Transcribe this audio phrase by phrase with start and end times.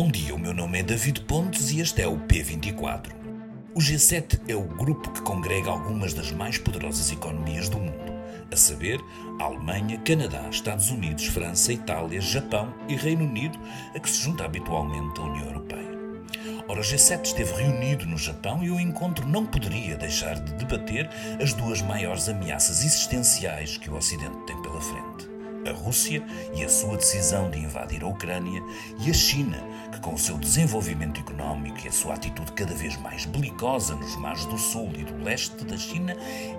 [0.00, 3.12] Bom dia, o meu nome é David Pontes e este é o P24.
[3.74, 8.10] O G7 é o grupo que congrega algumas das mais poderosas economias do mundo,
[8.50, 8.98] a saber,
[9.38, 13.58] a Alemanha, Canadá, Estados Unidos, França, Itália, Japão e Reino Unido,
[13.94, 15.90] a que se junta habitualmente a União Europeia.
[16.66, 21.10] Ora, o G7 esteve reunido no Japão e o encontro não poderia deixar de debater
[21.38, 25.09] as duas maiores ameaças existenciais que o Ocidente tem pela frente
[25.80, 26.22] Rússia
[26.54, 28.62] e a sua decisão de invadir a Ucrânia,
[28.98, 29.58] e a China,
[29.90, 34.16] que com o seu desenvolvimento económico e a sua atitude cada vez mais belicosa nos
[34.16, 36.16] mares do sul e do leste da China,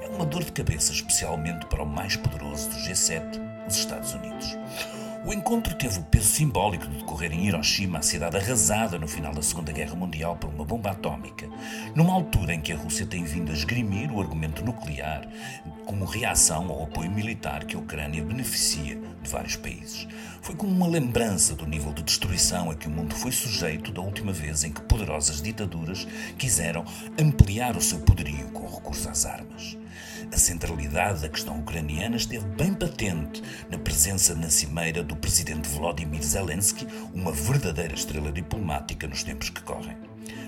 [0.00, 4.56] é uma dor de cabeça, especialmente para o mais poderoso do G7, os Estados Unidos.
[5.24, 9.32] O encontro teve o peso simbólico de decorrer em Hiroshima, a cidade arrasada no final
[9.32, 11.48] da Segunda Guerra Mundial por uma bomba atómica,
[11.94, 15.28] numa altura em que a Rússia tem vindo a esgrimir o argumento nuclear
[15.86, 20.08] como reação ao apoio militar que a Ucrânia beneficia de vários países.
[20.40, 24.00] Foi como uma lembrança do nível de destruição a que o mundo foi sujeito da
[24.00, 26.04] última vez em que poderosas ditaduras
[26.36, 26.84] quiseram
[27.16, 29.78] ampliar o seu poderio com recurso às armas.
[30.32, 36.22] A centralidade da questão ucraniana esteve bem patente na presença na cimeira do presidente Volodymyr
[36.22, 39.94] Zelensky, uma verdadeira estrela diplomática nos tempos que correm.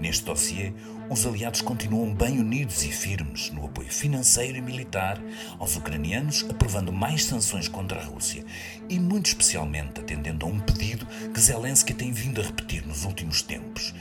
[0.00, 0.72] Neste dossiê,
[1.10, 5.22] os aliados continuam bem unidos e firmes no apoio financeiro e militar
[5.58, 8.46] aos ucranianos, aprovando mais sanções contra a Rússia
[8.88, 13.42] e, muito especialmente, atendendo a um pedido que Zelensky tem vindo a repetir nos últimos
[13.42, 13.94] tempos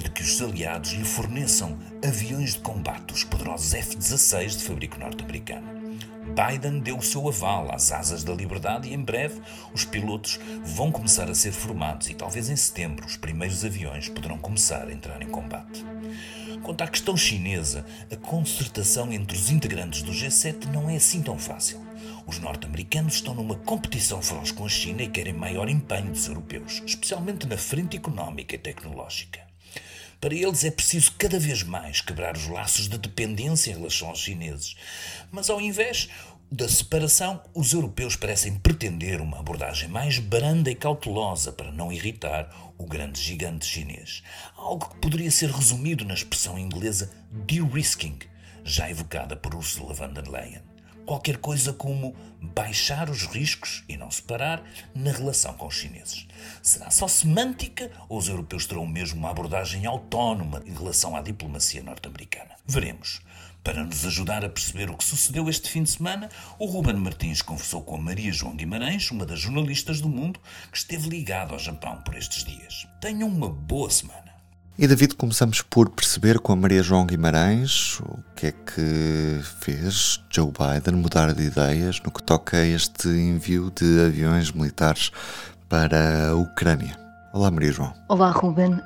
[0.00, 5.82] de que os aliados lhe forneçam aviões de combate, os poderosos F-16 de fabrico norte-americano.
[6.32, 9.40] Biden deu o seu aval às asas da liberdade e em breve
[9.74, 14.38] os pilotos vão começar a ser formados e talvez em setembro os primeiros aviões poderão
[14.38, 15.84] começar a entrar em combate.
[16.62, 21.36] Quanto à questão chinesa, a concertação entre os integrantes do G7 não é assim tão
[21.36, 21.80] fácil.
[22.24, 26.80] Os norte-americanos estão numa competição feroz com a China e querem maior empenho dos europeus,
[26.86, 29.51] especialmente na frente económica e tecnológica.
[30.22, 34.20] Para eles é preciso cada vez mais quebrar os laços de dependência em relação aos
[34.20, 34.76] chineses.
[35.32, 36.08] Mas ao invés
[36.48, 42.48] da separação, os europeus parecem pretender uma abordagem mais branda e cautelosa para não irritar
[42.78, 44.22] o grande gigante chinês.
[44.54, 47.10] Algo que poderia ser resumido na expressão inglesa
[47.44, 48.20] de-risking,
[48.62, 50.71] já evocada por Ursula von der Leyen
[51.06, 54.62] qualquer coisa como baixar os riscos e não separar
[54.94, 56.26] na relação com os chineses.
[56.62, 61.82] Será só semântica ou os europeus terão mesmo uma abordagem autónoma em relação à diplomacia
[61.82, 62.56] norte-americana?
[62.66, 63.20] Veremos.
[63.64, 67.42] Para nos ajudar a perceber o que sucedeu este fim de semana, o Ruben Martins
[67.42, 70.40] conversou com a Maria João Guimarães, uma das jornalistas do mundo
[70.70, 72.88] que esteve ligada ao Japão por estes dias.
[73.00, 74.31] Tenham uma boa semana.
[74.78, 80.18] E David, começamos por perceber com a Maria João Guimarães o que é que fez
[80.30, 85.12] Joe Biden mudar de ideias no que toca a este envio de aviões militares
[85.68, 86.98] para a Ucrânia.
[87.34, 87.92] Olá, Maria João.
[88.08, 88.72] Olá, Ruben.
[88.72, 88.80] Uh,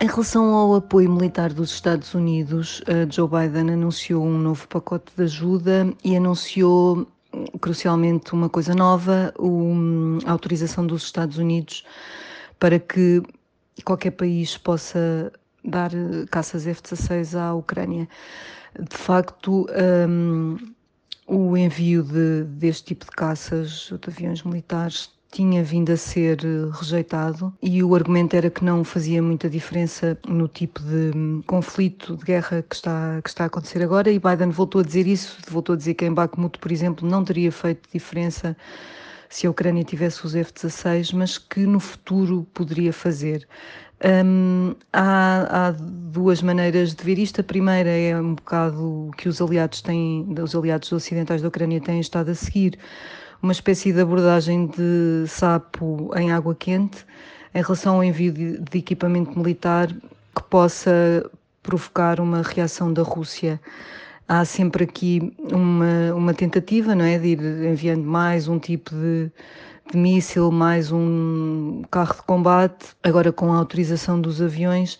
[0.00, 5.12] em relação ao apoio militar dos Estados Unidos, uh, Joe Biden anunciou um novo pacote
[5.16, 7.06] de ajuda e anunciou,
[7.60, 11.84] crucialmente, uma coisa nova: um, a autorização dos Estados Unidos
[12.60, 13.20] para que
[13.84, 15.32] qualquer país possa
[15.64, 18.08] dar eh, caças F-16 à Ucrânia.
[18.78, 19.66] De facto,
[20.08, 20.56] um,
[21.26, 26.70] o envio de, deste tipo de caças, de aviões militares, tinha vindo a ser eh,
[26.72, 32.16] rejeitado e o argumento era que não fazia muita diferença no tipo de hum, conflito,
[32.18, 35.38] de guerra que está, que está a acontecer agora e Biden voltou a dizer isso,
[35.48, 38.54] voltou a dizer que em Bakhmut, por exemplo, não teria feito diferença
[39.32, 43.48] se a Ucrânia tivesse os F-16, mas que no futuro poderia fazer.
[44.04, 47.40] Um, há, há, duas maneiras de ver isto.
[47.40, 51.98] A primeira é um bocado que os aliados têm, os aliados ocidentais da Ucrânia têm
[51.98, 52.78] estado a seguir,
[53.42, 57.06] uma espécie de abordagem de sapo em água quente
[57.54, 61.24] em relação ao envio de, de equipamento militar que possa
[61.62, 63.58] provocar uma reação da Rússia
[64.32, 69.30] há sempre aqui uma, uma tentativa, não é, de ir enviando mais um tipo de,
[69.90, 74.98] de míssil, mais um carro de combate, agora com a autorização dos aviões.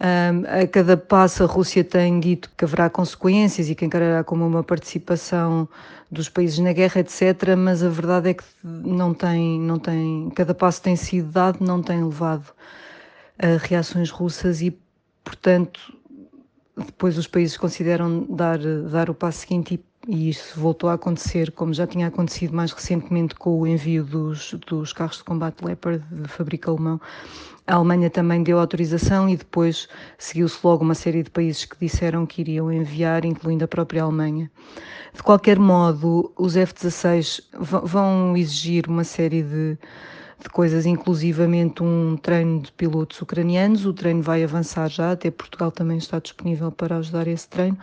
[0.00, 4.44] Um, a cada passo a Rússia tem dito que haverá consequências e que encarará como
[4.44, 5.68] uma participação
[6.10, 7.54] dos países na guerra, etc.
[7.56, 11.80] Mas a verdade é que não tem, não tem, cada passo tem sido dado, não
[11.80, 12.52] tem levado
[13.38, 14.76] a reações russas e,
[15.22, 15.80] portanto,
[16.76, 21.52] depois os países consideram dar, dar o passo seguinte e, e isso voltou a acontecer,
[21.52, 26.02] como já tinha acontecido mais recentemente com o envio dos, dos carros de combate Leopard
[26.10, 27.00] de fábrica alemão.
[27.66, 29.88] A Alemanha também deu autorização e depois
[30.18, 34.50] seguiu-se logo uma série de países que disseram que iriam enviar, incluindo a própria Alemanha.
[35.14, 37.40] De qualquer modo, os F-16
[37.84, 39.78] vão exigir uma série de
[40.42, 43.86] de coisas, inclusivamente um treino de pilotos ucranianos.
[43.86, 47.78] O treino vai avançar já, até Portugal também está disponível para ajudar esse treino.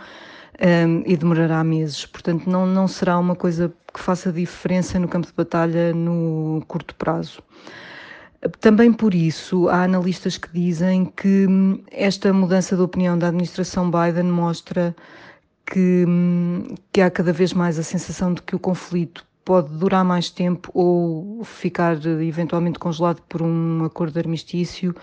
[0.61, 2.05] Um, e demorará meses.
[2.05, 6.93] Portanto, não, não será uma coisa que faça diferença no campo de batalha no curto
[6.95, 7.41] prazo.
[8.59, 13.89] Também por isso, há analistas que dizem que hum, esta mudança de opinião da administração
[13.91, 14.95] Biden mostra
[15.65, 20.05] que, hum, que há cada vez mais a sensação de que o conflito pode durar
[20.05, 24.95] mais tempo ou ficar eventualmente congelado por um acordo de armistício,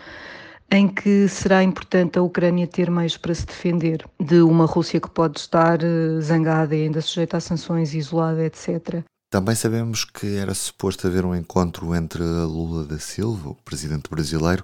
[0.70, 5.10] em que será importante a Ucrânia ter meios para se defender de uma Rússia que
[5.10, 9.02] pode estar eh, zangada e ainda sujeita a sanções, isolada, etc.
[9.32, 14.62] Também sabemos que era suposto haver um encontro entre Lula da Silva, o presidente brasileiro,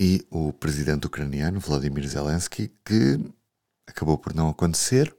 [0.00, 3.20] e o presidente ucraniano, Vladimir Zelensky, que
[3.86, 5.14] acabou por não acontecer.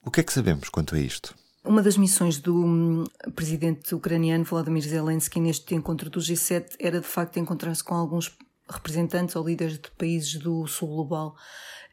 [0.00, 1.34] O que é que sabemos quanto a isto?
[1.64, 7.06] Uma das missões do hum, presidente ucraniano Volodymyr Zelensky neste encontro do G7 era de
[7.06, 8.36] facto encontrar-se com alguns
[8.68, 11.34] representantes ou líderes de países do sul global.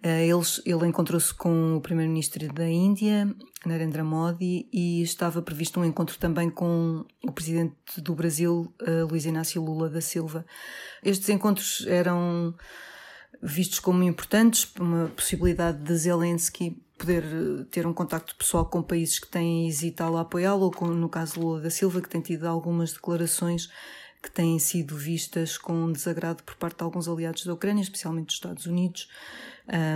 [0.04, 3.34] Eh, eles, ele encontrou-se com o primeiro-ministro da Índia,
[3.66, 9.26] Narendra Modi, e estava previsto um encontro também com o presidente do Brasil, eh, Luiz
[9.26, 10.46] Inácio Lula da Silva.
[11.02, 12.54] Estes encontros eram
[13.42, 19.18] vistos como importantes, uma possibilidade de Zelensky poder eh, ter um contacto pessoal com países
[19.18, 22.46] que têm hesitado a apoiá-lo, ou com, no caso Lula da Silva, que tem tido
[22.46, 23.70] algumas declarações
[24.22, 28.36] que têm sido vistas com desagrado por parte de alguns aliados da Ucrânia, especialmente dos
[28.36, 29.10] Estados Unidos,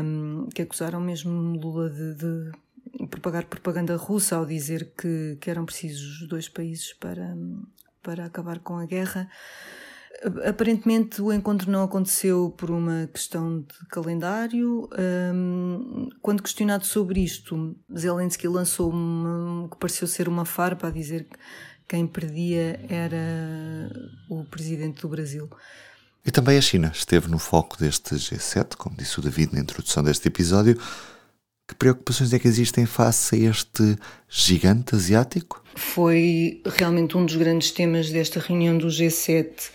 [0.04, 5.64] um, que acusaram mesmo Lula de, de, propagar propaganda russa ao dizer que, que eram
[5.64, 7.38] precisos dois países para,
[8.02, 9.30] para acabar com a guerra.
[10.48, 14.90] Aparentemente o encontro não aconteceu por uma questão de calendário.
[16.22, 21.38] quando questionado sobre isto, Zelensky lançou uma, que pareceu ser uma farpa a dizer que
[21.88, 23.92] quem perdia era
[24.30, 25.50] o presidente do Brasil.
[26.26, 30.04] E também a China esteve no foco deste G7, como disse o David na introdução
[30.04, 30.80] deste episódio.
[31.68, 33.96] Que preocupações é que existem face a este
[34.30, 35.64] gigante asiático?
[35.76, 39.72] Foi realmente um dos grandes temas desta reunião do G7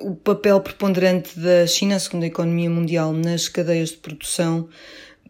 [0.00, 4.68] o papel preponderante da China, a segunda economia mundial, nas cadeias de produção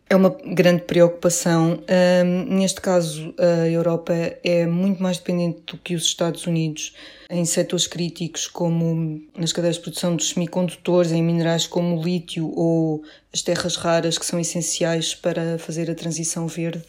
[0.08, 1.82] é uma grande preocupação.
[2.24, 4.12] Um, neste caso, a Europa
[4.44, 6.94] é muito mais dependente do que os Estados Unidos
[7.30, 12.52] em setores críticos, como nas cadeias de produção dos semicondutores, em minerais como o lítio
[12.54, 13.02] ou
[13.32, 16.84] as terras raras, que são essenciais para fazer a transição verde.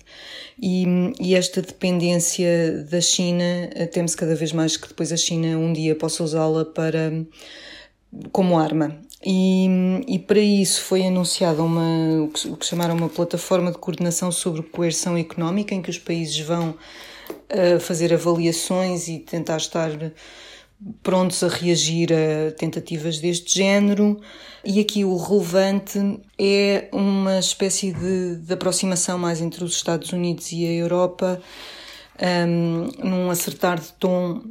[0.61, 0.85] E,
[1.19, 5.95] e esta dependência da China, teme-se cada vez mais que depois a China um dia
[5.95, 7.11] possa usá-la para
[8.31, 8.99] como arma.
[9.25, 9.67] E,
[10.07, 15.17] e, para isso foi anunciada uma, o que, chamaram uma plataforma de coordenação sobre coerção
[15.17, 16.75] económica, em que os países vão
[17.29, 19.89] uh, fazer avaliações e tentar estar
[21.01, 24.21] prontos a reagir a tentativas deste género.
[24.63, 25.99] E aqui o relevante
[26.37, 31.41] é uma espécie de, de aproximação mais entre os Estados Unidos e a Europa,
[32.47, 34.41] um, num acertar de tom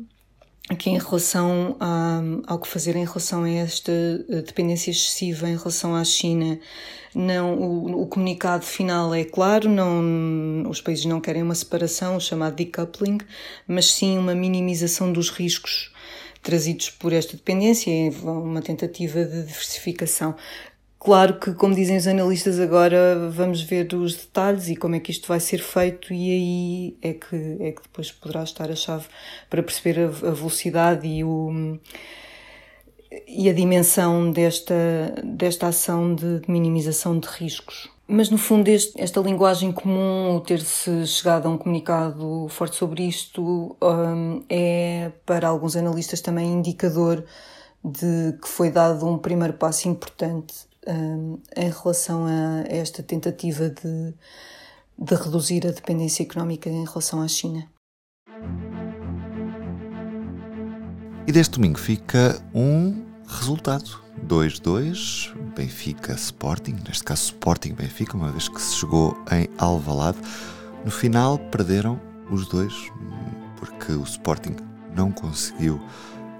[0.69, 5.57] aqui em relação a, ao que fazer em relação a esta eh, dependência excessiva em
[5.57, 6.59] relação à China.
[7.15, 12.57] Não, o, o, comunicado final é claro, não, os países não querem uma separação, chamado
[12.57, 13.19] decoupling,
[13.69, 15.93] mas sim uma minimização dos riscos
[16.43, 17.91] trazidos por esta dependência,
[18.23, 20.35] uma tentativa de diversificação.
[21.05, 25.11] Claro que, como dizem os analistas agora, vamos ver os detalhes e como é que
[25.11, 29.05] isto vai ser feito e aí é que, é que depois poderá estar a chave
[29.51, 31.79] para perceber a, a velocidade e, o,
[33.29, 34.75] e a dimensão desta,
[35.23, 37.91] desta ação de, de minimização de riscos.
[38.09, 43.03] Mas, no fundo, este, esta linguagem comum, o ter-se chegado a um comunicado forte sobre
[43.03, 47.23] isto, um, é, para alguns analistas, também indicador
[47.85, 54.15] de que foi dado um primeiro passo importante um, em relação a esta tentativa de,
[54.99, 57.69] de reduzir a dependência económica em relação à China.
[61.27, 64.05] E deste domingo fica um resultado.
[64.27, 70.19] 2-2, Benfica Sporting, neste caso Sporting Benfica, uma vez que se jogou em Alvalade.
[70.85, 72.01] No final perderam
[72.31, 72.73] os dois,
[73.57, 74.55] porque o Sporting
[74.95, 75.81] não conseguiu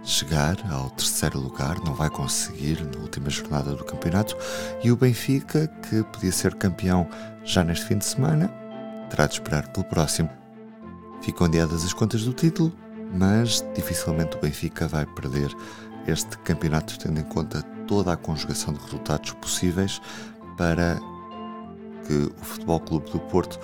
[0.05, 4.37] chegar ao terceiro lugar, não vai conseguir na última jornada do campeonato,
[4.83, 7.09] e o Benfica, que podia ser campeão
[7.45, 8.49] já neste fim de semana,
[9.11, 10.31] terá de esperar pelo próximo.
[11.23, 12.73] Ficam adiadas as contas do título,
[13.13, 15.51] mas dificilmente o Benfica vai perder
[16.07, 20.01] este campeonato, tendo em conta toda a conjugação de resultados possíveis
[20.57, 20.99] para
[22.07, 23.59] que o Futebol Clube do Porto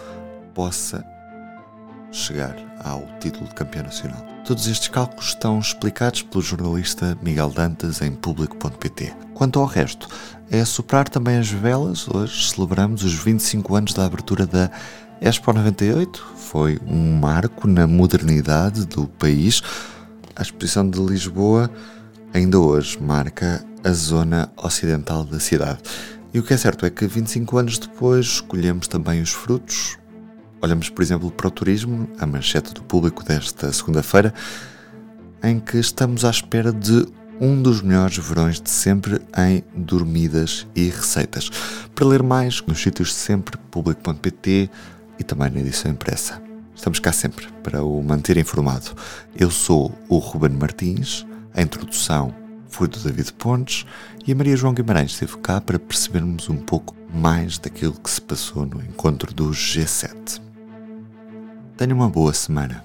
[0.54, 1.04] possa
[2.12, 4.24] chegar ao título de campeão nacional.
[4.44, 9.14] Todos estes cálculos estão explicados pelo jornalista Miguel Dantas em público.pt.
[9.34, 10.08] Quanto ao resto,
[10.50, 12.08] é soprar também as velas.
[12.08, 14.70] Hoje celebramos os 25 anos da abertura da
[15.20, 16.26] Expo 98.
[16.36, 19.62] Foi um marco na modernidade do país.
[20.34, 21.70] A exposição de Lisboa
[22.32, 25.78] ainda hoje marca a zona ocidental da cidade.
[26.32, 29.99] E o que é certo é que 25 anos depois escolhemos também os frutos.
[30.62, 34.34] Olhamos, por exemplo, para o turismo, a manchete do público desta segunda-feira,
[35.42, 37.06] em que estamos à espera de
[37.40, 41.50] um dos melhores verões de sempre em dormidas e receitas.
[41.94, 44.68] Para ler mais nos sítios de sempre, público.pt
[45.18, 46.42] e também na edição impressa.
[46.74, 48.94] Estamos cá sempre para o manter informado.
[49.34, 52.34] Eu sou o Ruben Martins, a introdução
[52.68, 53.86] foi do David Pontes
[54.26, 58.20] e a Maria João Guimarães esteve cá para percebermos um pouco mais daquilo que se
[58.20, 60.49] passou no encontro do G7.
[61.80, 62.84] Tenha uma boa semana.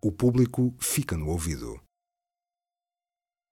[0.00, 1.80] O público fica no ouvido.